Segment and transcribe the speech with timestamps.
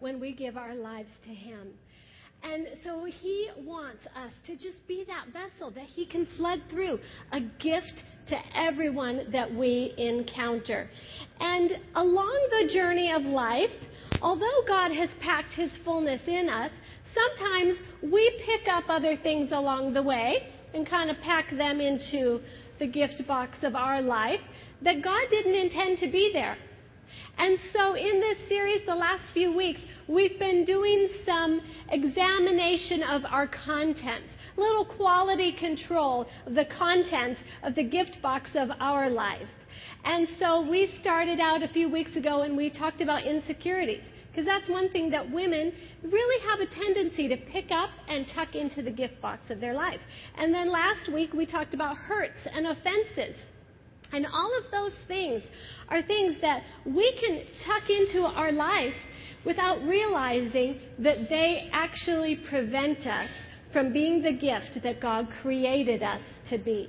[0.00, 1.68] when we give our lives to Him.
[2.42, 6.98] And so He wants us to just be that vessel that He can flood through,
[7.32, 10.88] a gift to everyone that we encounter.
[11.38, 13.70] And along the journey of life,
[14.22, 16.70] although God has packed His fullness in us,
[17.14, 22.40] sometimes we pick up other things along the way and kind of pack them into
[22.78, 24.40] the gift box of our life
[24.82, 26.56] that God didn't intend to be there.
[27.40, 33.22] And so, in this series, the last few weeks, we've been doing some examination of
[33.24, 34.28] our contents,
[34.58, 39.48] little quality control of the contents of the gift box of our life.
[40.04, 44.04] And so, we started out a few weeks ago and we talked about insecurities.
[44.30, 45.72] Because that's one thing that women
[46.04, 49.72] really have a tendency to pick up and tuck into the gift box of their
[49.72, 50.00] life.
[50.36, 53.34] And then last week we talked about hurts and offenses.
[54.12, 55.42] And all of those things
[55.88, 58.94] are things that we can tuck into our life
[59.44, 63.30] without realizing that they actually prevent us
[63.72, 66.20] from being the gift that God created us
[66.50, 66.88] to be.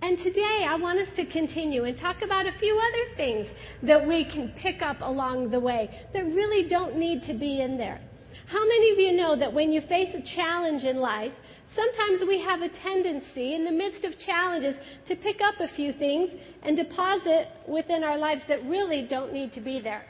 [0.00, 3.46] And today I want us to continue and talk about a few other things
[3.82, 7.76] that we can pick up along the way that really don't need to be in
[7.76, 8.00] there.
[8.46, 11.32] How many of you know that when you face a challenge in life,
[11.74, 14.74] sometimes we have a tendency in the midst of challenges
[15.06, 16.30] to pick up a few things
[16.62, 20.04] and deposit within our lives that really don't need to be there.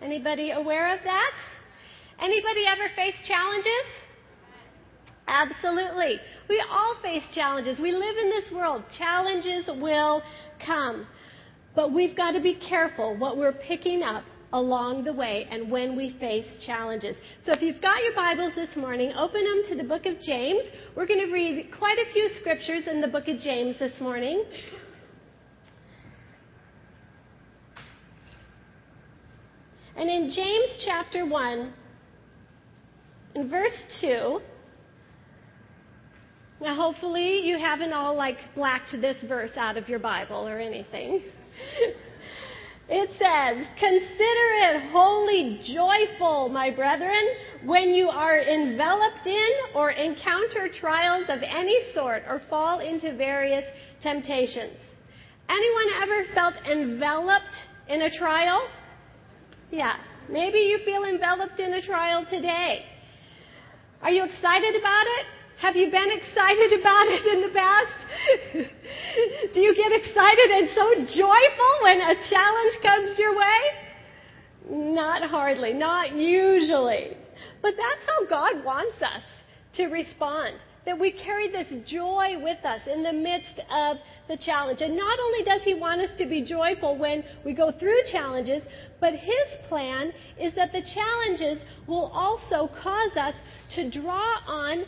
[0.00, 1.34] Anybody aware of that?
[2.20, 3.86] Anybody ever face challenges?
[5.28, 6.18] Absolutely.
[6.48, 7.78] We all face challenges.
[7.80, 8.82] We live in this world.
[8.96, 10.22] Challenges will
[10.64, 11.06] come.
[11.74, 15.96] But we've got to be careful what we're picking up along the way and when
[15.96, 17.16] we face challenges.
[17.44, 20.62] So if you've got your Bibles this morning, open them to the book of James.
[20.94, 24.44] We're going to read quite a few scriptures in the book of James this morning.
[29.96, 31.72] And in James chapter 1,
[33.34, 34.40] in verse 2,
[36.60, 41.22] now hopefully you haven't all like blacked this verse out of your Bible or anything.
[42.88, 47.22] It says, Consider it wholly joyful, my brethren,
[47.64, 53.64] when you are enveloped in or encounter trials of any sort or fall into various
[54.02, 54.76] temptations.
[55.48, 58.68] Anyone ever felt enveloped in a trial?
[59.70, 59.94] Yeah.
[60.28, 62.84] Maybe you feel enveloped in a trial today.
[64.02, 65.26] Are you excited about it?
[65.62, 68.74] Have you been excited about it in the past?
[69.54, 74.92] Do you get excited and so joyful when a challenge comes your way?
[74.92, 77.16] Not hardly, not usually.
[77.62, 79.22] But that's how God wants us
[79.74, 80.56] to respond.
[80.84, 84.80] That we carry this joy with us in the midst of the challenge.
[84.80, 88.64] And not only does He want us to be joyful when we go through challenges,
[89.00, 93.36] but His plan is that the challenges will also cause us
[93.76, 94.86] to draw on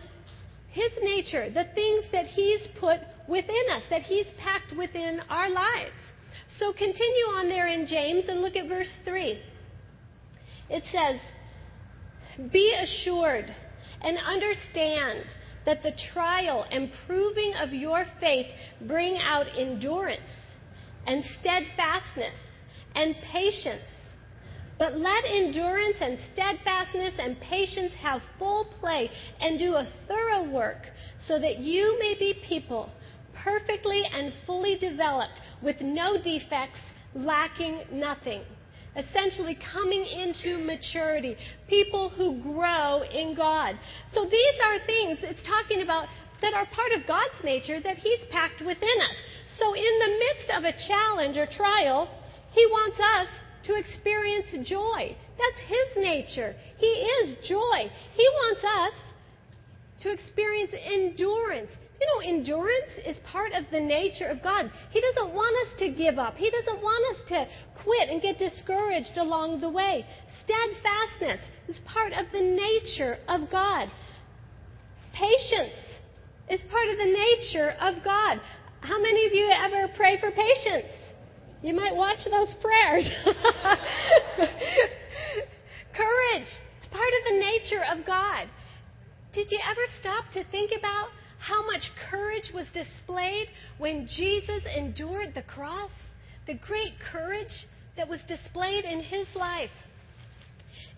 [0.74, 2.98] his nature, the things that He's put
[3.28, 5.94] within us, that He's packed within our lives.
[6.58, 9.38] So continue on there in James and look at verse 3.
[10.70, 11.20] It says,
[12.52, 13.54] Be assured
[14.02, 15.26] and understand
[15.64, 18.46] that the trial and proving of your faith
[18.88, 20.20] bring out endurance
[21.06, 22.34] and steadfastness
[22.96, 23.93] and patience.
[24.78, 30.88] But let endurance and steadfastness and patience have full play and do a thorough work
[31.26, 32.90] so that you may be people
[33.34, 36.80] perfectly and fully developed with no defects,
[37.14, 38.42] lacking nothing.
[38.96, 41.36] Essentially, coming into maturity,
[41.68, 43.76] people who grow in God.
[44.12, 46.06] So, these are things it's talking about
[46.40, 49.16] that are part of God's nature that He's packed within us.
[49.58, 52.08] So, in the midst of a challenge or trial,
[52.52, 53.28] He wants us
[53.64, 55.16] to experience joy.
[55.38, 56.54] That's His nature.
[56.78, 57.90] He is joy.
[58.14, 59.00] He wants us
[60.02, 61.70] to experience endurance.
[62.00, 64.70] You know, endurance is part of the nature of God.
[64.90, 67.46] He doesn't want us to give up, He doesn't want us to
[67.82, 70.04] quit and get discouraged along the way.
[70.44, 73.88] Steadfastness is part of the nature of God.
[75.14, 75.78] Patience
[76.50, 78.40] is part of the nature of God.
[78.80, 80.92] How many of you ever pray for patience?
[81.64, 83.08] You might watch those prayers.
[85.96, 86.50] Courage.
[86.76, 88.50] It's part of the nature of God.
[89.32, 91.08] Did you ever stop to think about
[91.38, 95.90] how much courage was displayed when Jesus endured the cross?
[96.46, 99.70] The great courage that was displayed in his life.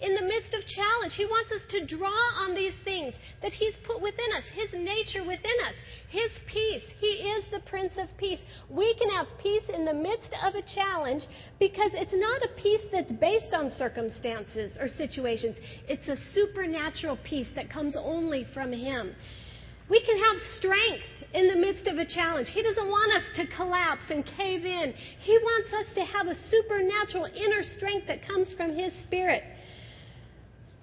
[0.01, 1.15] In the midst of challenge.
[1.17, 5.25] He wants us to draw on these things that He's put within us, His nature
[5.25, 5.75] within us,
[6.11, 6.85] His peace.
[7.01, 8.41] He is the Prince of Peace.
[8.69, 11.25] We can have peace in the midst of a challenge
[11.59, 15.57] because it's not a peace that's based on circumstances or situations.
[15.89, 19.15] It's a supernatural peace that comes only from Him.
[19.89, 22.49] We can have strength in the midst of a challenge.
[22.53, 24.93] He doesn't want us to collapse and cave in.
[25.21, 29.45] He wants us to have a supernatural inner strength that comes from His Spirit.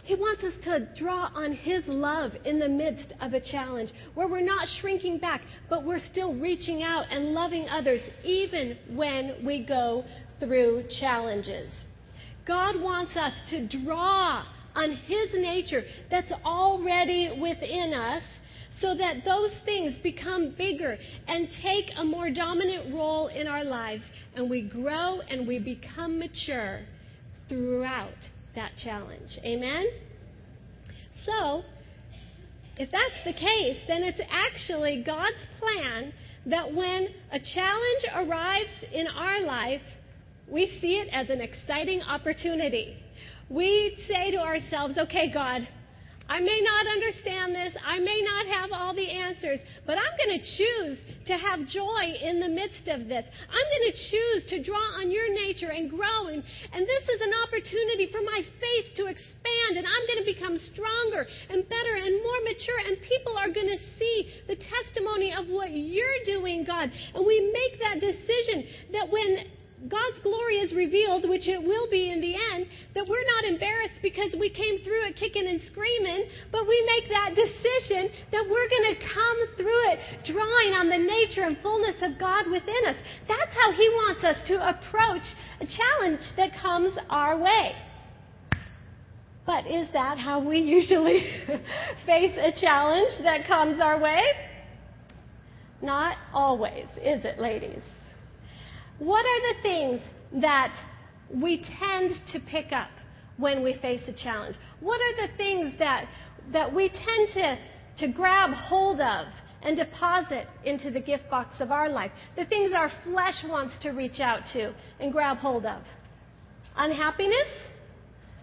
[0.04, 4.28] He wants us to draw on His love in the midst of a challenge where
[4.28, 9.66] we're not shrinking back, but we're still reaching out and loving others even when we
[9.66, 10.04] go
[10.42, 11.72] through challenges.
[12.46, 14.46] God wants us to draw
[14.76, 18.24] on His nature that's already within us
[18.82, 20.98] so that those things become bigger
[21.30, 24.04] and take a more dominant role in our lives
[24.36, 26.82] and we grow and we become mature
[27.48, 28.18] throughout
[28.56, 29.40] that challenge.
[29.44, 29.86] Amen?
[31.26, 31.64] So,
[32.78, 36.14] if that's the case, then it's actually God's plan
[36.46, 39.82] that when a challenge arrives in our life,
[40.52, 42.98] we see it as an exciting opportunity.
[43.50, 45.68] We say to ourselves, okay, God,
[46.30, 47.76] I may not understand this.
[47.84, 50.98] I may not have all the answers, but I'm going to choose
[51.28, 53.26] to have joy in the midst of this.
[53.28, 56.32] I'm going to choose to draw on your nature and grow.
[56.32, 60.30] And, and this is an opportunity for my faith to expand, and I'm going to
[60.32, 62.80] become stronger and better and more mature.
[62.88, 66.88] And people are going to see the testimony of what you're doing, God.
[67.14, 68.64] And we make that decision
[68.96, 69.44] that when
[69.88, 74.00] God's glory is revealed, which it will be in the end, that we're not embarrassed
[74.02, 78.70] because we came through it kicking and screaming, but we make that decision that we're
[78.70, 82.96] going to come through it drawing on the nature and fullness of God within us.
[83.28, 85.28] That's how He wants us to approach
[85.60, 87.76] a challenge that comes our way.
[89.46, 91.28] But is that how we usually
[92.06, 94.24] face a challenge that comes our way?
[95.82, 97.82] Not always, is it, ladies?
[99.04, 100.02] What are the things
[100.42, 100.74] that
[101.30, 102.90] we tend to pick up
[103.36, 104.56] when we face a challenge?
[104.80, 106.08] What are the things that,
[106.54, 107.58] that we tend to,
[107.98, 109.28] to grab hold of
[109.62, 112.14] and deposit into the gift box of our life?
[112.38, 115.82] The things our flesh wants to reach out to and grab hold of.
[116.78, 117.50] Unhappiness?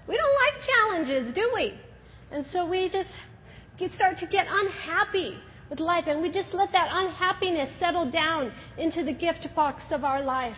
[0.07, 1.73] We don't like challenges, do we?
[2.31, 3.09] And so we just
[3.95, 5.39] start to get unhappy
[5.71, 10.05] with life, and we just let that unhappiness settle down into the gift box of
[10.05, 10.57] our life.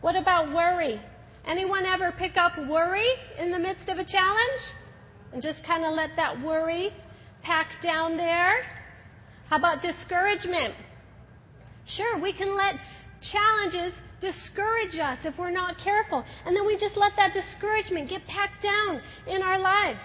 [0.00, 1.00] What about worry?
[1.46, 3.08] Anyone ever pick up worry
[3.38, 4.60] in the midst of a challenge?
[5.32, 6.90] And just kind of let that worry
[7.42, 8.64] pack down there?
[9.48, 10.74] How about discouragement?
[11.86, 12.74] Sure, we can let
[13.32, 16.24] challenges discourage us if we're not careful.
[16.46, 20.00] And then we just let that discouragement get packed down in our lives.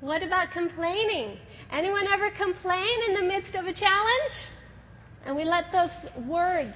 [0.00, 1.38] What about complaining?
[1.72, 4.32] Anyone ever complain in the midst of a challenge?
[5.24, 6.74] And we let those words,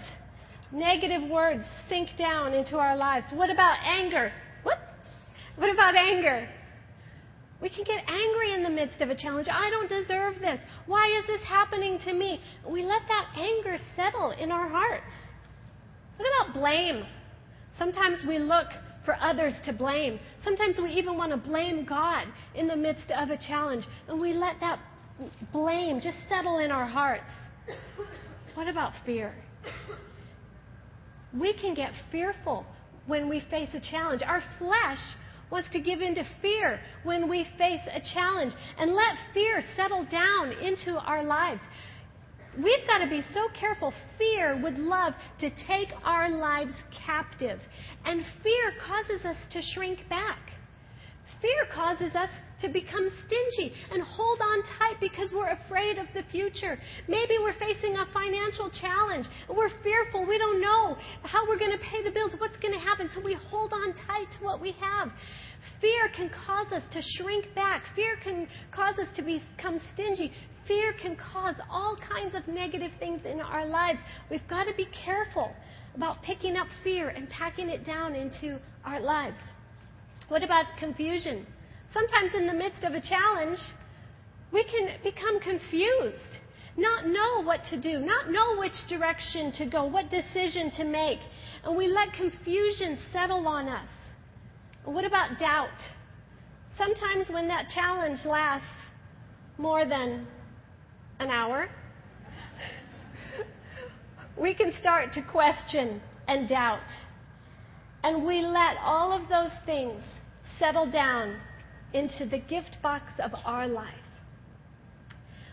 [0.73, 3.27] negative words, sink down into our lives.
[3.35, 4.33] What about anger?
[4.63, 4.79] What?
[5.57, 6.49] What about anger?
[7.61, 9.49] We can get angry in the midst of a challenge.
[9.51, 10.61] I don't deserve this.
[10.87, 12.41] Why is this happening to me?
[12.67, 15.13] We let that anger settle in our hearts.
[16.17, 17.05] What about blame?
[17.79, 18.69] Sometimes we look
[19.07, 20.21] for others to blame.
[20.45, 22.25] Sometimes we even want to blame God
[22.55, 24.79] in the midst of a challenge, and we let that
[25.53, 27.31] blame just settle in our hearts.
[28.55, 29.35] What about fear?
[31.39, 32.67] We can get fearful
[33.07, 34.23] when we face a challenge.
[34.27, 34.99] Our flesh
[35.51, 40.05] wants to give in to fear when we face a challenge and let fear settle
[40.05, 41.63] down into our lives.
[42.57, 43.93] We've got to be so careful.
[44.19, 46.73] Fear would love to take our lives
[47.07, 47.61] captive.
[48.05, 50.39] And fear causes us to shrink back.
[51.43, 52.31] Fear causes us
[52.63, 56.79] to become stingy and hold on tight because we're afraid of the future.
[57.09, 60.27] Maybe we're facing a financial challenge we're fearful.
[60.27, 63.11] We don't know how we're going to pay the bills, what's going to happen.
[63.15, 65.11] So we hold on tight to what we have.
[65.81, 67.83] Fear can cause us to shrink back.
[67.95, 70.33] Fear can cause us to become stingy.
[70.67, 74.01] Fear can cause all kinds of negative things in our lives.
[74.31, 75.55] We've got to be careful
[75.95, 79.39] about picking up fear and packing it down into our lives.
[80.29, 81.47] What about confusion?
[81.95, 83.59] Sometimes, in the midst of a challenge,
[84.53, 86.39] we can become confused,
[86.77, 91.21] not know what to do, not know which direction to go, what decision to make,
[91.65, 93.89] and we let confusion settle on us.
[94.85, 95.81] What about doubt?
[96.77, 98.67] Sometimes, when that challenge lasts
[99.59, 100.27] more than
[101.19, 101.69] an hour,
[104.41, 106.89] we can start to question and doubt.
[108.03, 110.03] And we let all of those things
[110.59, 111.37] settle down
[111.93, 113.95] into the gift box of our life.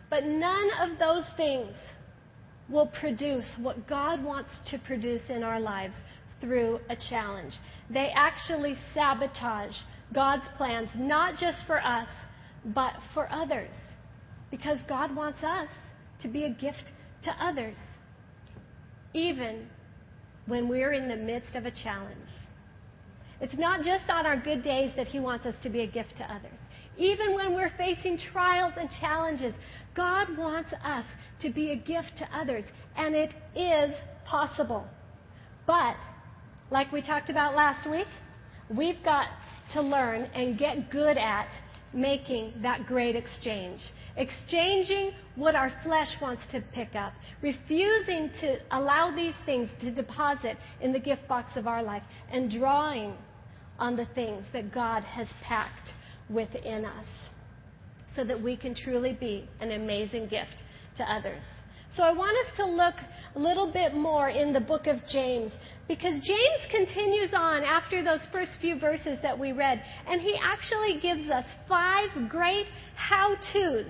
[0.09, 1.73] But none of those things
[2.69, 5.95] will produce what God wants to produce in our lives
[6.39, 7.53] through a challenge.
[7.89, 9.75] They actually sabotage
[10.13, 12.07] God's plans, not just for us,
[12.65, 13.73] but for others.
[14.53, 15.67] Because God wants us
[16.21, 16.91] to be a gift
[17.23, 17.75] to others,
[19.15, 19.65] even
[20.45, 22.29] when we're in the midst of a challenge.
[23.41, 26.17] It's not just on our good days that He wants us to be a gift
[26.17, 26.59] to others.
[26.99, 29.55] Even when we're facing trials and challenges,
[29.95, 31.05] God wants us
[31.41, 32.63] to be a gift to others,
[32.95, 34.85] and it is possible.
[35.65, 35.97] But,
[36.69, 38.05] like we talked about last week,
[38.69, 39.29] we've got
[39.71, 41.49] to learn and get good at
[41.93, 43.81] making that great exchange.
[44.15, 50.57] Exchanging what our flesh wants to pick up, refusing to allow these things to deposit
[50.81, 53.13] in the gift box of our life, and drawing
[53.79, 55.91] on the things that God has packed
[56.29, 57.07] within us
[58.15, 60.63] so that we can truly be an amazing gift
[60.97, 61.41] to others.
[61.95, 62.95] So I want us to look
[63.35, 65.51] a little bit more in the book of James
[65.87, 70.99] because James continues on after those first few verses that we read, and he actually
[71.01, 73.85] gives us five great how to's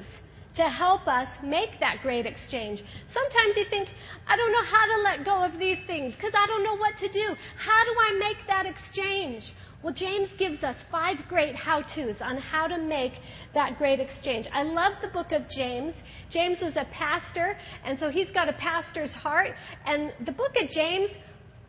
[0.55, 2.83] to help us make that great exchange.
[3.11, 3.89] Sometimes you think,
[4.27, 6.95] I don't know how to let go of these things because I don't know what
[6.97, 7.35] to do.
[7.57, 9.51] How do I make that exchange?
[9.83, 13.11] Well, James gives us five great how to's on how to make
[13.53, 14.47] that great exchange.
[14.53, 15.93] I love the book of James.
[16.31, 19.49] James was a pastor, and so he's got a pastor's heart.
[19.85, 21.09] And the book of James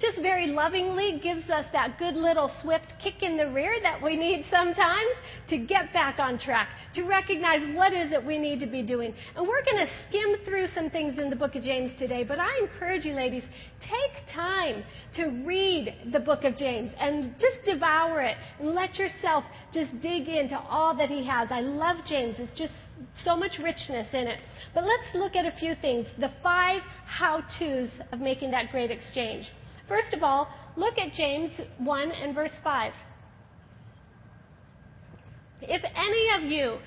[0.00, 4.16] just very lovingly gives us that good little swift kick in the rear that we
[4.16, 5.10] need sometimes
[5.48, 9.14] to get back on track, to recognize what is it we need to be doing.
[9.36, 12.40] And we're going to skim through some things in the book of James today, but
[12.40, 13.44] I encourage you, ladies,
[13.80, 14.82] take time
[15.14, 20.28] to read the book of James and just devour it and let yourself just dig
[20.28, 21.48] into all that he has.
[21.52, 22.36] I love James.
[22.38, 22.74] It's just
[23.24, 24.40] so much richness in it.
[24.74, 26.08] But let's look at a few things.
[26.18, 29.50] The five how to's of making that great exchange.
[29.88, 32.92] First of all, look at James 1 and verse 5.
[35.62, 36.78] If any of you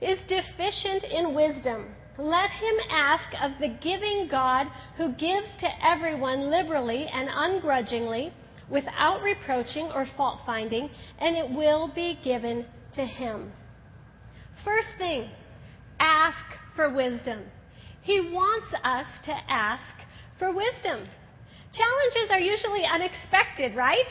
[0.00, 4.66] is deficient in wisdom, let him ask of the giving God
[4.96, 8.32] who gives to everyone liberally and ungrudgingly,
[8.70, 13.52] without reproaching or fault finding, and it will be given to him.
[14.64, 15.30] First thing,
[16.00, 17.44] ask for wisdom.
[18.02, 19.94] He wants us to ask
[20.38, 21.08] for wisdom.
[21.76, 24.08] Challenges are usually unexpected, right?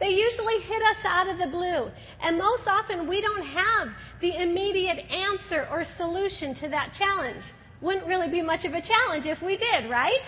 [0.00, 1.90] They usually hit us out of the blue.
[2.22, 3.88] And most often we don't have
[4.20, 7.44] the immediate answer or solution to that challenge.
[7.82, 10.24] Wouldn't really be much of a challenge if we did, right?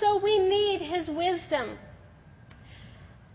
[0.00, 1.78] So we need His wisdom.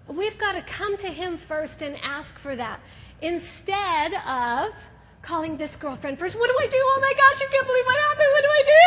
[0.09, 2.79] We've got to come to Him first and ask for that
[3.21, 4.73] instead of
[5.21, 6.37] calling this girlfriend first.
[6.37, 6.79] What do I do?
[6.79, 8.29] Oh my gosh, you can't believe what happened.
[8.31, 8.85] What do I do?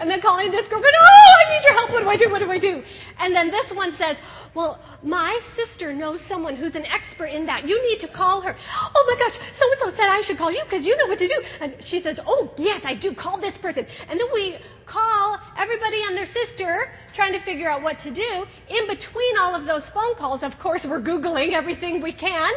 [0.00, 1.90] And then calling this girlfriend, oh, I need your help.
[1.92, 2.30] What do I do?
[2.30, 2.82] What do I do?
[3.18, 4.16] And then this one says,
[4.54, 7.68] well, my sister knows someone who's an expert in that.
[7.68, 8.54] You need to call her.
[8.54, 11.18] Oh my gosh, so and so said I should call you because you know what
[11.18, 11.38] to do.
[11.60, 13.14] And she says, oh, yes, I do.
[13.14, 13.86] Call this person.
[14.08, 18.46] And then we call everybody and their sister trying to figure out what to do.
[18.68, 22.50] In between all of those phone calls, of course, we're Googling everything we can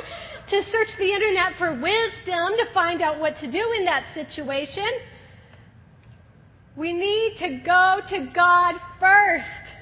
[0.49, 4.87] to search the internet for wisdom to find out what to do in that situation.
[6.75, 9.77] We need to go to God first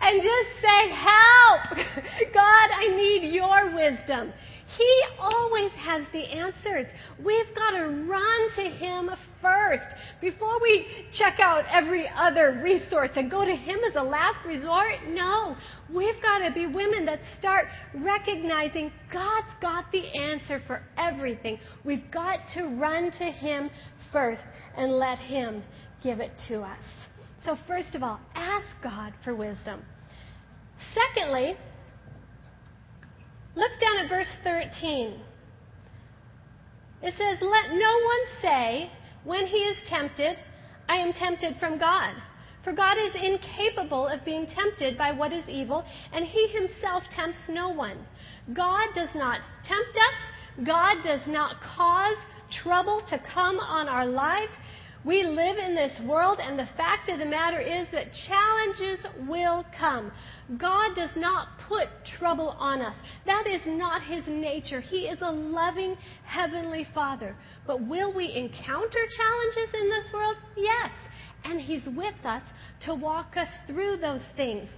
[0.00, 2.04] and just say, Help!
[2.34, 4.32] God, I need your wisdom.
[4.80, 6.86] He always has the answers.
[7.22, 9.10] We've got to run to Him
[9.42, 14.42] first before we check out every other resource and go to Him as a last
[14.46, 14.94] resort.
[15.06, 15.54] No,
[15.94, 21.58] we've got to be women that start recognizing God's got the answer for everything.
[21.84, 23.68] We've got to run to Him
[24.10, 24.44] first
[24.78, 25.62] and let Him
[26.02, 26.78] give it to us.
[27.44, 29.82] So, first of all, ask God for wisdom.
[30.94, 31.56] Secondly,
[33.54, 35.20] look down at verse 13.
[37.02, 38.90] It says, Let no one say,
[39.24, 40.36] when he is tempted,
[40.88, 42.14] I am tempted from God.
[42.62, 47.38] For God is incapable of being tempted by what is evil, and he himself tempts
[47.48, 48.06] no one.
[48.52, 50.66] God does not tempt us.
[50.66, 52.16] God does not cause
[52.50, 54.52] trouble to come on our lives.
[55.02, 59.64] We live in this world, and the fact of the matter is that challenges will
[59.78, 60.12] come.
[60.58, 61.88] God does not put
[62.18, 62.94] trouble on us.
[63.24, 64.82] That is not His nature.
[64.82, 67.34] He is a loving Heavenly Father.
[67.66, 70.36] But will we encounter challenges in this world?
[70.54, 70.90] Yes.
[71.44, 72.42] And He's with us
[72.82, 74.68] to walk us through those things.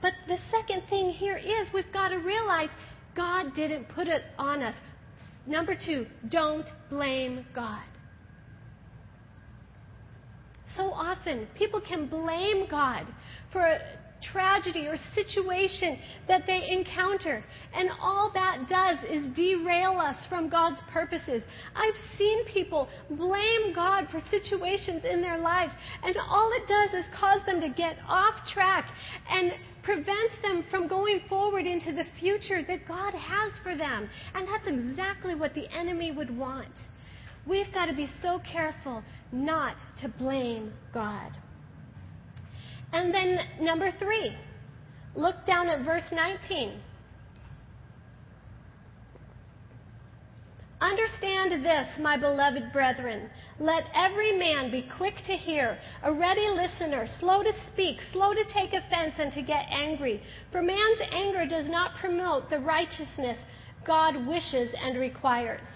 [0.00, 2.68] But the second thing here is we've got to realize
[3.16, 4.76] God didn't put it on us.
[5.44, 7.82] Number two, don't blame God.
[10.76, 13.06] So often, people can blame God
[13.52, 13.78] for a
[14.22, 15.98] tragedy or situation
[16.28, 17.44] that they encounter.
[17.74, 21.42] And all that does is derail us from God's purposes.
[21.74, 25.72] I've seen people blame God for situations in their lives,
[26.04, 28.90] and all it does is cause them to get off track
[29.28, 29.52] and
[29.82, 34.08] prevents them from going forward into the future that God has for them.
[34.34, 36.72] And that's exactly what the enemy would want.
[37.46, 41.32] We've got to be so careful not to blame God.
[42.92, 44.36] And then number three,
[45.16, 46.80] look down at verse 19.
[50.80, 53.30] Understand this, my beloved brethren.
[53.60, 58.44] Let every man be quick to hear, a ready listener, slow to speak, slow to
[58.52, 60.20] take offense, and to get angry.
[60.50, 63.38] For man's anger does not promote the righteousness
[63.86, 65.66] God wishes and requires.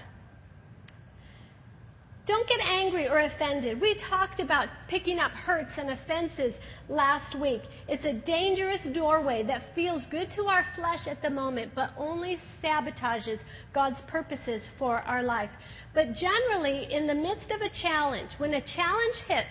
[2.27, 3.81] Don't get angry or offended.
[3.81, 6.55] We talked about picking up hurts and offenses
[6.89, 7.63] last week.
[7.89, 12.39] It's a dangerous doorway that feels good to our flesh at the moment, but only
[12.61, 13.39] sabotages
[13.73, 15.51] God's purposes for our life.
[15.95, 19.47] But generally, in the midst of a challenge, when a challenge hits,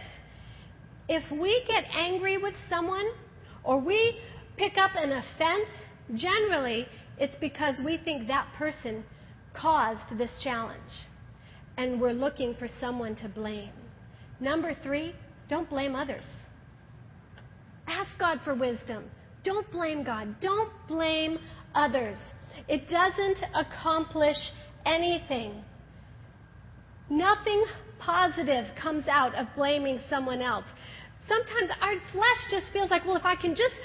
[1.07, 3.07] if we get angry with someone
[3.63, 4.19] or we
[4.57, 5.69] pick up an offense,
[6.13, 9.05] generally it's because we think that person
[9.53, 10.81] caused this challenge
[11.77, 13.71] and we're looking for someone to blame.
[14.39, 15.13] Number three,
[15.49, 16.25] don't blame others.
[17.87, 19.05] Ask God for wisdom.
[19.43, 20.39] Don't blame God.
[20.41, 21.39] Don't blame
[21.73, 22.17] others.
[22.67, 24.37] It doesn't accomplish
[24.85, 25.63] anything.
[27.09, 27.65] Nothing
[27.99, 30.65] positive comes out of blaming someone else.
[31.27, 33.75] Sometimes our flesh just feels like, well, if I can just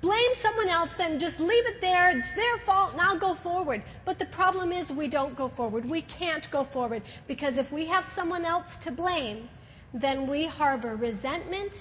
[0.00, 2.10] blame someone else, then just leave it there.
[2.10, 3.82] It's their fault, and I'll go forward.
[4.04, 5.84] But the problem is, we don't go forward.
[5.88, 9.48] We can't go forward because if we have someone else to blame,
[9.94, 11.72] then we harbor resentment,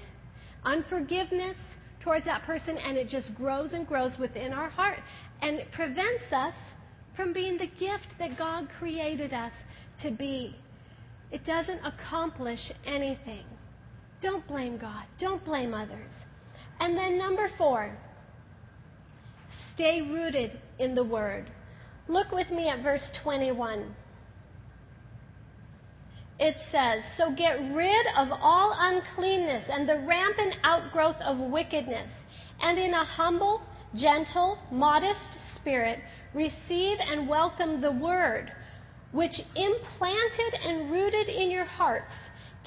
[0.64, 1.58] unforgiveness
[2.02, 5.00] towards that person, and it just grows and grows within our heart.
[5.42, 6.54] And it prevents us
[7.16, 9.52] from being the gift that God created us
[10.02, 10.56] to be.
[11.32, 13.44] It doesn't accomplish anything.
[14.22, 15.04] Don't blame God.
[15.20, 16.12] Don't blame others.
[16.80, 17.98] And then number four,
[19.78, 21.52] Stay rooted in the Word.
[22.08, 23.96] Look with me at verse 21.
[26.40, 32.10] It says, So get rid of all uncleanness and the rampant outgrowth of wickedness,
[32.60, 33.62] and in a humble,
[33.96, 36.00] gentle, modest spirit,
[36.34, 38.52] receive and welcome the Word,
[39.12, 42.14] which implanted and rooted in your hearts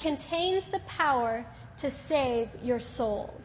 [0.01, 1.45] contains the power
[1.81, 3.41] to save your souls.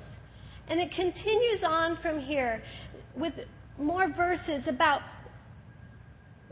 [0.68, 2.62] And it continues on from here
[3.16, 3.34] with
[3.78, 5.02] more verses about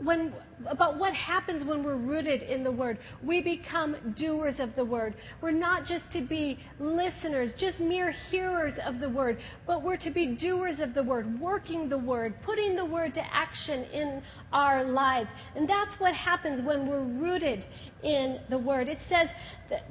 [0.03, 0.33] when,
[0.67, 2.97] about what happens when we're rooted in the Word.
[3.23, 5.15] We become doers of the Word.
[5.41, 10.11] We're not just to be listeners, just mere hearers of the Word, but we're to
[10.11, 14.83] be doers of the Word, working the Word, putting the Word to action in our
[14.83, 15.29] lives.
[15.55, 17.63] And that's what happens when we're rooted
[18.03, 18.89] in the Word.
[18.89, 19.29] It says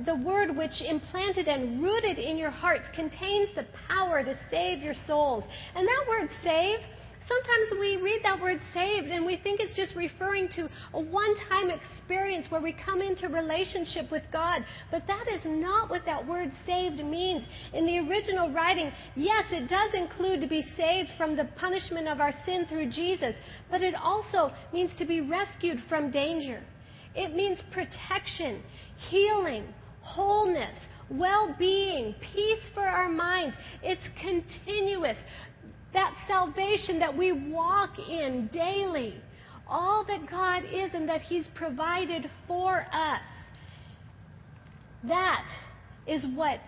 [0.05, 4.95] the Word which implanted and rooted in your hearts contains the power to save your
[5.07, 5.45] souls.
[5.75, 6.79] And that word save,
[7.27, 11.35] Sometimes we read that word saved and we think it's just referring to a one
[11.49, 14.63] time experience where we come into relationship with God.
[14.91, 17.45] But that is not what that word saved means.
[17.73, 22.21] In the original writing, yes, it does include to be saved from the punishment of
[22.21, 23.35] our sin through Jesus,
[23.71, 26.63] but it also means to be rescued from danger.
[27.15, 28.63] It means protection,
[29.09, 29.65] healing,
[30.03, 30.77] wholeness,
[31.11, 33.57] well being, peace for our minds.
[33.83, 35.17] It's continuous
[35.95, 39.15] that salvation that we walk in daily,
[39.67, 43.21] all that God is and that He's provided for us.
[45.05, 45.47] That
[46.07, 46.61] is what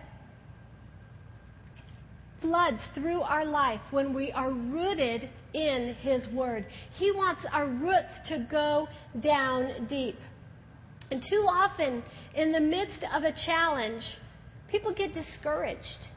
[2.41, 6.65] floods through our life when we are rooted in His Word.
[6.95, 8.87] He wants our roots to go
[9.21, 10.17] down deep.
[11.11, 12.03] And too often,
[12.35, 14.03] in the midst of a challenge,
[14.69, 16.07] people get discouraged.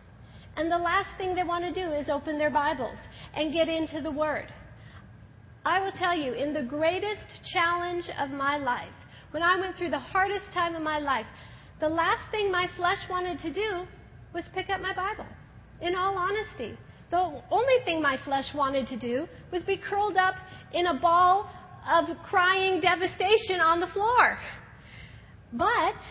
[0.60, 2.98] And the last thing they want to do is open their Bibles
[3.34, 4.52] and get into the Word.
[5.64, 8.92] I will tell you, in the greatest challenge of my life,
[9.30, 11.24] when I went through the hardest time of my life,
[11.80, 13.86] the last thing my flesh wanted to do
[14.34, 15.24] was pick up my Bible.
[15.80, 16.76] In all honesty,
[17.10, 20.34] the only thing my flesh wanted to do was be curled up
[20.74, 21.48] in a ball
[21.90, 24.38] of crying devastation on the floor.
[25.54, 26.02] But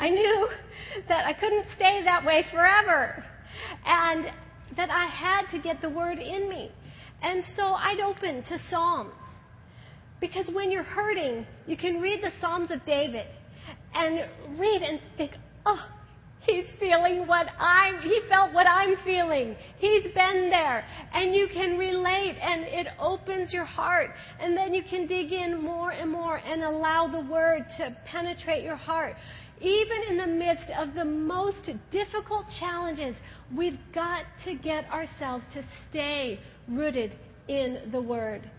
[0.00, 0.48] I knew
[1.08, 3.22] that I couldn't stay that way forever
[3.84, 4.26] and
[4.76, 6.70] that I had to get the word in me.
[7.22, 9.12] And so I'd open to Psalms
[10.20, 13.26] Because when you're hurting, you can read the Psalms of David
[13.94, 14.26] and
[14.58, 15.32] read and think,
[15.66, 15.86] oh,
[16.42, 19.56] He's feeling what I'm, he felt what I'm feeling.
[19.78, 20.84] He's been there.
[21.12, 24.12] And you can relate and it opens your heart.
[24.40, 28.64] And then you can dig in more and more and allow the word to penetrate
[28.64, 29.16] your heart.
[29.60, 33.14] Even in the midst of the most difficult challenges,
[33.54, 37.16] we've got to get ourselves to stay rooted
[37.48, 38.50] in the word.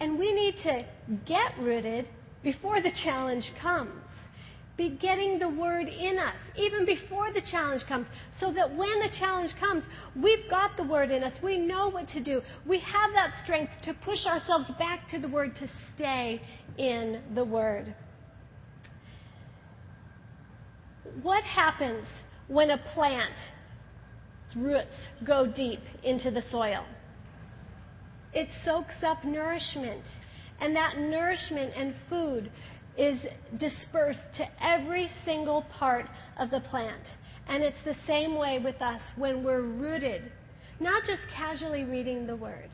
[0.00, 0.84] And we need to
[1.26, 2.08] get rooted
[2.42, 3.92] before the challenge comes
[4.76, 8.06] be getting the word in us, even before the challenge comes,
[8.38, 9.82] so that when the challenge comes,
[10.14, 11.34] we've got the word in us.
[11.42, 12.42] We know what to do.
[12.66, 16.42] We have that strength to push ourselves back to the word, to stay
[16.76, 17.94] in the word.
[21.22, 22.06] What happens
[22.48, 23.40] when a plant's
[24.54, 26.84] roots go deep into the soil?
[28.34, 30.04] It soaks up nourishment,
[30.60, 32.50] and that nourishment and food
[32.98, 33.18] is
[33.58, 36.06] dispersed to every single part
[36.38, 37.08] of the plant.
[37.48, 40.30] And it's the same way with us when we're rooted,
[40.80, 42.68] not just casually reading the Word,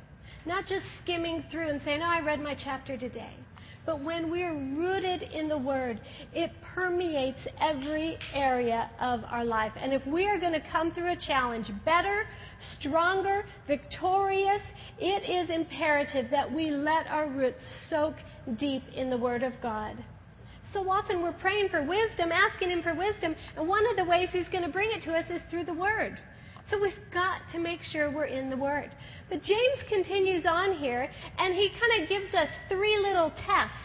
[0.46, 3.34] not just skimming through and saying, Oh, I read my chapter today.
[3.84, 6.00] But when we're rooted in the Word,
[6.32, 9.72] it permeates every area of our life.
[9.76, 12.22] And if we are going to come through a challenge better,
[12.78, 14.62] stronger, victorious,
[15.00, 18.14] it is imperative that we let our roots soak
[18.56, 19.96] deep in the Word of God.
[20.72, 24.28] So often we're praying for wisdom, asking Him for wisdom, and one of the ways
[24.32, 26.18] He's going to bring it to us is through the Word.
[26.70, 28.90] So we've got to make sure we're in the Word.
[29.28, 33.76] But James continues on here, and he kind of gives us three little tests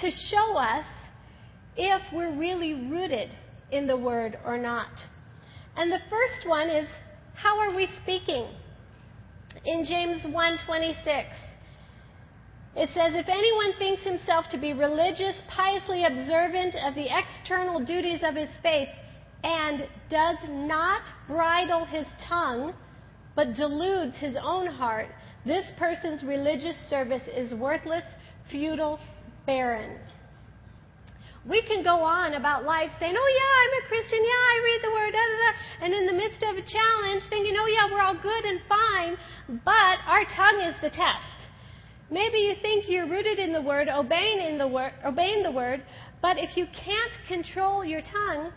[0.00, 0.86] to show us
[1.76, 3.34] if we're really rooted
[3.72, 4.92] in the Word or not.
[5.76, 6.88] And the first one is
[7.34, 8.48] how are we speaking?
[9.64, 11.24] In James 1:26,
[12.76, 18.20] it says, If anyone thinks himself to be religious, piously observant of the external duties
[18.22, 18.88] of his faith,
[19.44, 22.74] and does not bridle his tongue,
[23.36, 25.08] but deludes his own heart,
[25.46, 28.04] this person's religious service is worthless,
[28.50, 28.98] futile,
[29.46, 29.98] barren.
[31.48, 34.80] We can go on about life saying, oh yeah, I'm a Christian, yeah, I read
[34.82, 37.88] the word, da da da, and in the midst of a challenge thinking, oh yeah,
[37.90, 39.16] we're all good and fine,
[39.64, 41.48] but our tongue is the test.
[42.10, 45.82] Maybe you think you're rooted in the Word, obeying, in the word, obeying the Word,
[46.20, 48.50] but if you can't control your tongue,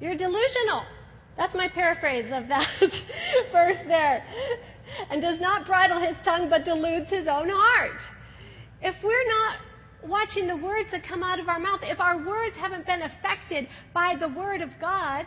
[0.00, 0.84] you're delusional.
[1.36, 2.68] That's my paraphrase of that
[3.52, 4.24] verse there.
[5.10, 8.00] And does not bridle his tongue, but deludes his own heart.
[8.82, 9.58] If we're not
[10.08, 13.66] watching the words that come out of our mouth, if our words haven't been affected
[13.92, 15.26] by the Word of God,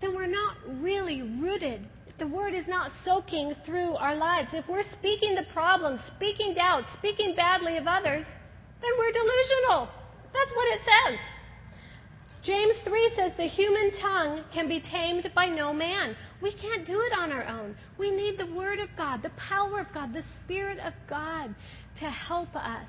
[0.00, 4.48] then we're not really rooted the word is not soaking through our lives.
[4.52, 8.24] If we're speaking the problems, speaking doubt, speaking badly of others,
[8.80, 9.88] then we're delusional.
[10.32, 11.18] That's what it says.
[12.46, 16.14] James 3 says the human tongue can be tamed by no man.
[16.40, 17.74] We can't do it on our own.
[17.98, 21.52] We need the Word of God, the power of God, the Spirit of God
[21.98, 22.86] to help us.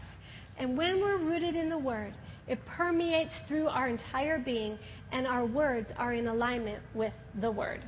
[0.60, 2.14] And when we're rooted in the Word,
[2.48, 4.78] it permeates through our entire being,
[5.12, 7.82] and our words are in alignment with the Word.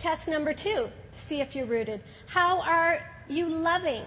[0.00, 0.88] Test number two,
[1.28, 2.02] see if you're rooted.
[2.26, 4.04] How are you loving?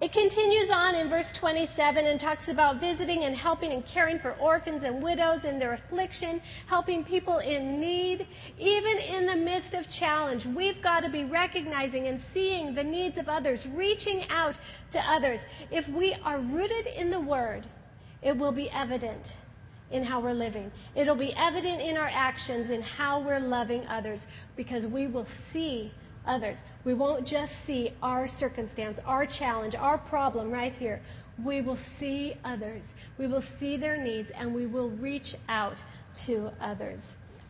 [0.00, 4.34] It continues on in verse 27 and talks about visiting and helping and caring for
[4.34, 8.24] orphans and widows in their affliction, helping people in need.
[8.58, 13.18] Even in the midst of challenge, we've got to be recognizing and seeing the needs
[13.18, 14.54] of others, reaching out
[14.92, 15.40] to others.
[15.72, 17.66] If we are rooted in the Word,
[18.22, 19.26] it will be evident
[19.90, 20.70] in how we're living.
[20.94, 24.20] It'll be evident in our actions in how we're loving others
[24.56, 25.90] because we will see
[26.28, 26.56] others.
[26.84, 31.00] We won't just see our circumstance, our challenge, our problem right here.
[31.44, 32.82] We will see others.
[33.18, 35.76] We will see their needs and we will reach out
[36.26, 37.00] to others.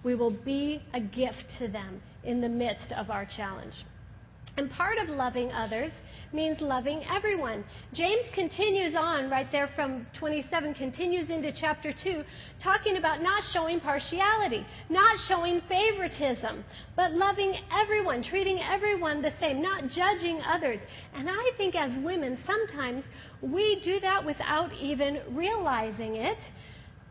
[0.04, 3.74] We will be a gift to them in the midst of our challenge.
[4.58, 5.92] And part of loving others
[6.32, 7.64] means loving everyone.
[7.94, 12.24] James continues on right there from 27, continues into chapter 2,
[12.60, 16.64] talking about not showing partiality, not showing favoritism,
[16.96, 20.80] but loving everyone, treating everyone the same, not judging others.
[21.14, 23.04] And I think as women, sometimes
[23.40, 26.38] we do that without even realizing it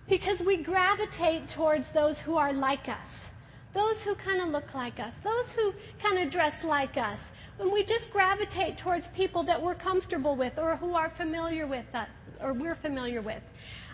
[0.09, 3.27] because we gravitate towards those who are like us.
[3.73, 7.19] Those who kind of look like us, those who kind of dress like us,
[7.57, 11.85] when we just gravitate towards people that we're comfortable with or who are familiar with
[11.93, 12.07] us,
[12.39, 13.41] or we're familiar with.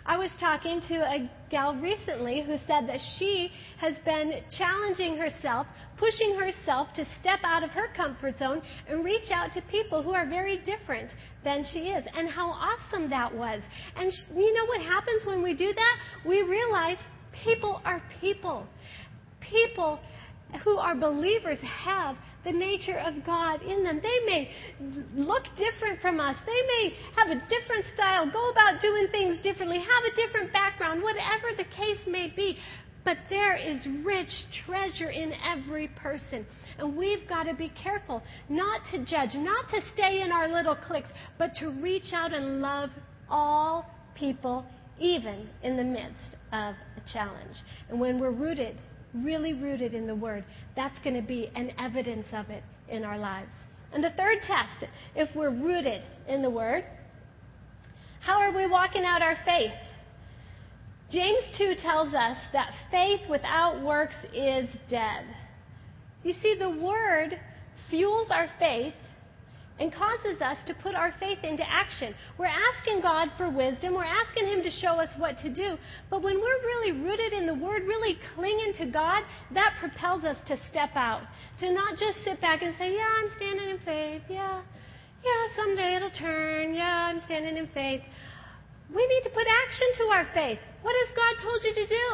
[0.06, 5.66] I was talking to a gal recently who said that she has been challenging herself,
[5.96, 10.12] pushing herself to step out of her comfort zone and reach out to people who
[10.12, 11.10] are very different
[11.42, 13.62] than she is, and how awesome that was.
[13.96, 16.28] And you know what happens when we do that?
[16.28, 16.98] We realize
[17.42, 18.66] people are people.
[19.40, 20.00] People
[20.64, 24.00] who are believers have the nature of God in them.
[24.02, 24.50] They may
[25.14, 26.36] look different from us.
[26.46, 31.02] They may have a different style, go about doing things differently, have a different background,
[31.02, 32.58] whatever the case may be.
[33.04, 34.32] But there is rich
[34.64, 36.46] treasure in every person.
[36.78, 40.74] And we've got to be careful not to judge, not to stay in our little
[40.74, 42.90] cliques, but to reach out and love
[43.28, 44.64] all people,
[44.98, 47.56] even in the midst of a challenge.
[47.90, 48.78] And when we're rooted
[49.14, 53.18] really rooted in the Word, that's going to be an evidence of it in our
[53.18, 53.50] lives.
[53.92, 56.84] And the third test, if we're rooted in the Word,
[58.20, 59.72] how are we walking out our faith?
[61.10, 65.24] James 2 tells us that faith without works is dead.
[66.22, 67.38] You see, the Word
[67.90, 68.94] fuels our faith
[69.78, 72.14] and causes us to put our faith into action.
[72.38, 73.94] We're asking God for wisdom.
[73.94, 75.76] We're asking Him to show us what to do.
[76.10, 80.36] But when we're really rooted in the Word, really clinging to God, that propels us
[80.46, 81.22] to step out.
[81.58, 84.22] To not just sit back and say, Yeah, I'm standing in faith.
[84.28, 84.62] Yeah,
[85.24, 86.74] yeah, someday it'll turn.
[86.74, 88.02] Yeah, I'm standing in faith.
[88.94, 90.58] We need to put action to our faith.
[90.82, 92.08] What has God told you to do?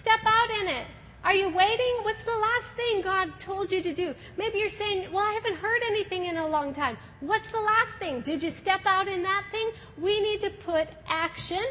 [0.00, 0.86] Step out in it.
[1.22, 2.00] Are you waiting?
[2.02, 4.14] What's the last thing God told you to do?
[4.38, 6.96] Maybe you're saying, Well, I haven't heard anything in a long time.
[7.20, 8.22] What's the last thing?
[8.22, 9.70] Did you step out in that thing?
[10.02, 11.62] We need to put action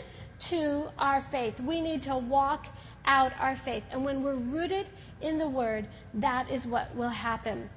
[0.51, 1.55] to our faith.
[1.59, 2.65] We need to walk
[3.05, 3.83] out our faith.
[3.91, 4.87] And when we're rooted
[5.21, 7.69] in the Word, that is what will happen.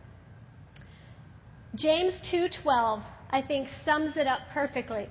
[1.74, 5.08] James 2:12, I think, sums it up perfectly.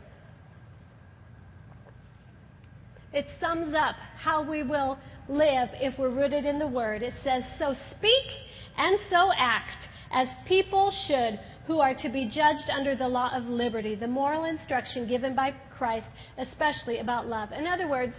[3.13, 4.97] It sums up how we will
[5.27, 7.01] live if we're rooted in the Word.
[7.01, 8.25] It says, So speak
[8.77, 13.45] and so act as people should who are to be judged under the law of
[13.45, 16.07] liberty, the moral instruction given by Christ,
[16.37, 17.51] especially about love.
[17.51, 18.13] In other words,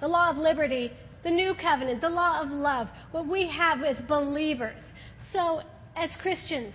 [0.00, 0.90] the law of liberty,
[1.24, 4.80] the new covenant, the law of love, what we have as believers.
[5.32, 5.62] So,
[5.96, 6.72] as Christians,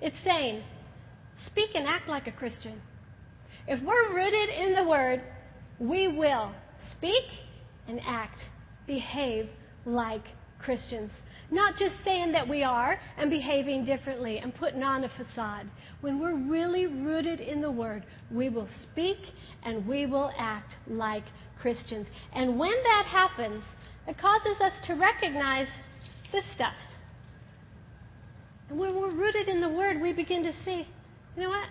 [0.00, 0.62] it's saying,
[1.46, 2.80] speak and act like a Christian.
[3.66, 5.22] If we're rooted in the Word,
[5.80, 6.52] we will
[6.92, 7.24] speak
[7.88, 8.40] and act
[8.86, 9.48] behave
[9.84, 10.24] like
[10.58, 11.10] Christians.
[11.50, 15.66] Not just saying that we are and behaving differently and putting on a facade.
[16.00, 19.18] When we're really rooted in the Word, we will speak
[19.62, 21.22] and we will act like
[21.60, 22.06] Christians.
[22.32, 23.62] And when that happens,
[24.08, 25.68] it causes us to recognize
[26.32, 26.74] this stuff.
[28.68, 30.86] And when we're rooted in the Word, we begin to see,
[31.36, 31.68] you know what?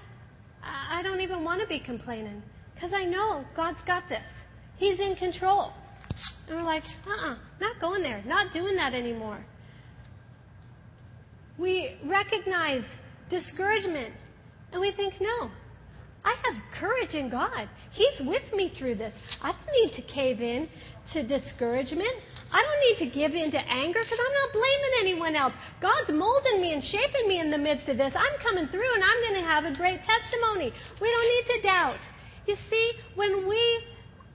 [0.63, 2.41] I don't even want to be complaining
[2.73, 4.23] because I know God's got this.
[4.77, 5.73] He's in control.
[6.47, 9.45] And we're like, uh uh-uh, uh not going there, not doing that anymore.
[11.57, 12.83] We recognize
[13.29, 14.13] discouragement
[14.71, 15.49] and we think, no,
[16.25, 17.69] I have courage in God.
[17.91, 19.13] He's with me through this.
[19.41, 20.67] I don't need to cave in
[21.13, 22.17] to discouragement.
[22.51, 25.53] I don't need to give in to anger because I'm not blaming anyone else.
[25.81, 28.13] God's molding me and shaping me in the midst of this.
[28.17, 30.73] I'm coming through and I'm going to have a great testimony.
[30.99, 32.01] We don't need to doubt.
[32.47, 33.61] You see, when we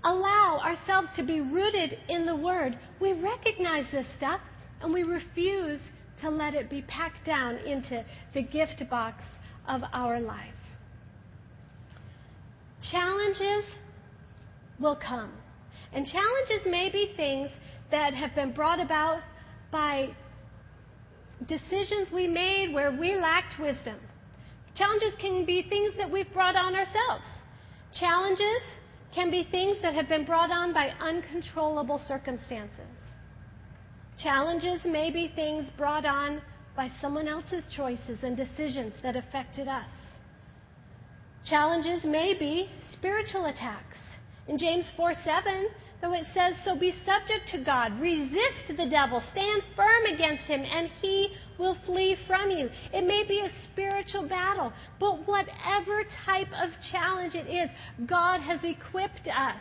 [0.05, 4.41] allow ourselves to be rooted in the Word, we recognize this stuff
[4.81, 5.81] and we refuse
[6.23, 9.23] to let it be packed down into the gift box
[9.69, 10.55] of our life.
[12.91, 13.65] Challenges
[14.79, 15.33] will come.
[15.93, 17.51] And challenges may be things
[17.91, 19.23] that have been brought about
[19.71, 20.11] by
[21.49, 23.97] decisions we made where we lacked wisdom.
[24.75, 27.25] Challenges can be things that we've brought on ourselves.
[27.99, 28.63] Challenges
[29.15, 32.87] can be things that have been brought on by uncontrollable circumstances.
[34.23, 36.43] Challenges may be things brought on
[36.77, 39.91] by someone else's choices and decisions that affected us.
[41.45, 43.97] Challenges may be spiritual attacks.
[44.47, 45.69] In James 4 7,
[46.01, 50.63] though it says, So be subject to God, resist the devil, stand firm against him,
[50.63, 52.69] and he will flee from you.
[52.93, 57.71] It may be a spiritual battle, but whatever type of challenge it is,
[58.07, 59.61] God has equipped us.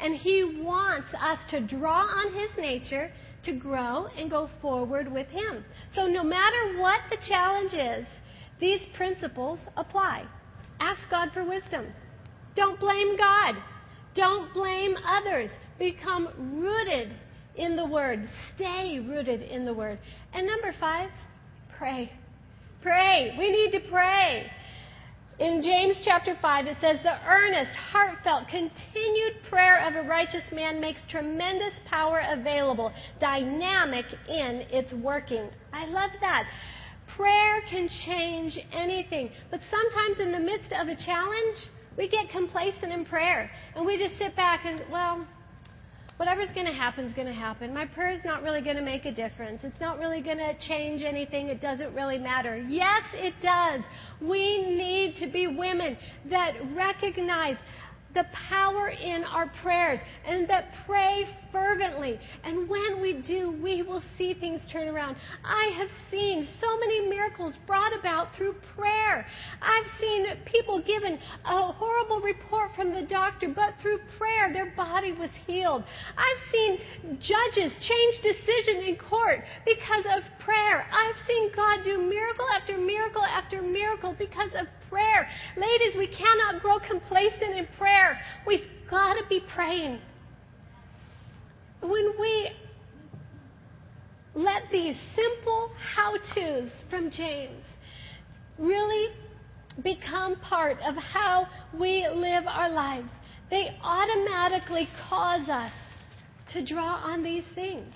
[0.00, 3.10] And He wants us to draw on His nature
[3.44, 5.64] to grow and go forward with Him.
[5.94, 8.06] So no matter what the challenge is,
[8.60, 10.24] these principles apply.
[10.80, 11.86] Ask God for wisdom.
[12.54, 13.54] Don't blame God.
[14.14, 15.50] Don't blame others.
[15.78, 16.28] Become
[16.60, 17.14] rooted
[17.56, 18.28] in the Word.
[18.54, 19.98] Stay rooted in the Word.
[20.32, 21.10] And number five,
[21.78, 22.10] Pray.
[22.82, 23.36] Pray.
[23.38, 24.50] We need to pray.
[25.38, 30.80] In James chapter 5, it says, The earnest, heartfelt, continued prayer of a righteous man
[30.80, 35.48] makes tremendous power available, dynamic in its working.
[35.72, 36.48] I love that.
[37.16, 39.30] Prayer can change anything.
[39.52, 43.98] But sometimes in the midst of a challenge, we get complacent in prayer and we
[43.98, 45.26] just sit back and, well,
[46.16, 47.74] whatever's going to happen is going to happen.
[47.74, 49.62] My prayer is not really going to make a difference.
[49.64, 51.48] It's not really going to change anything.
[51.48, 52.56] It doesn't really matter.
[52.56, 53.82] Yes, it does.
[54.20, 55.98] We need to be women
[56.30, 57.56] that recognize
[58.14, 62.18] the power in our prayers and that pray fervently.
[62.44, 65.16] And when we do, we will see things turn around.
[65.44, 69.26] I have seen so many miracles brought about through prayer.
[69.60, 75.12] I've seen people given a horrible report from the doctor, but through prayer, their body
[75.12, 75.84] was healed.
[76.16, 76.78] I've seen
[77.20, 80.86] judges change decision in court because of prayer.
[80.90, 85.28] I've seen God do miracle after miracle after miracle because of prayer.
[85.56, 88.18] Ladies, we cannot grow complacent in prayer.
[88.46, 90.00] We've got to be praying.
[91.80, 92.50] When we
[94.34, 97.64] let these simple how to's from James
[98.58, 99.14] really
[99.82, 101.46] become part of how
[101.78, 103.10] we live our lives,
[103.50, 105.72] they automatically cause us
[106.52, 107.92] to draw on these things.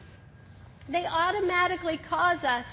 [0.88, 2.66] They automatically cause us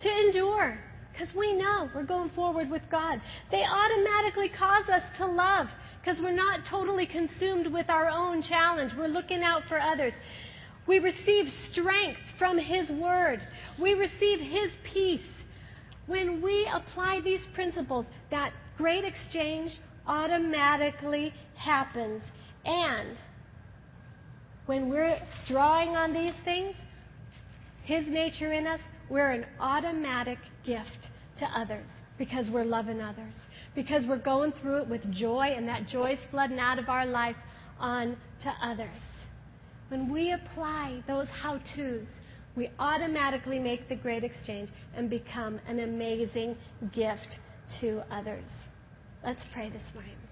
[0.00, 0.78] to endure
[1.14, 3.20] because we know we're going forward with God.
[3.50, 5.68] They automatically cause us to love
[6.00, 8.92] because we're not totally consumed with our own challenge.
[8.98, 10.12] We're looking out for others.
[10.88, 13.40] We receive strength from His Word.
[13.80, 15.20] We receive His peace.
[16.06, 22.22] When we apply these principles, that great exchange automatically happens.
[22.64, 23.16] And
[24.66, 26.74] when we're drawing on these things,
[27.84, 31.88] His nature in us, we're an automatic gift to others
[32.18, 33.34] because we're loving others,
[33.74, 37.06] because we're going through it with joy, and that joy is flooding out of our
[37.06, 37.36] life
[37.78, 38.88] on to others.
[39.88, 42.06] When we apply those how to's,
[42.56, 46.56] we automatically make the great exchange and become an amazing
[46.94, 47.40] gift
[47.80, 48.46] to others.
[49.24, 50.23] Let's pray this morning.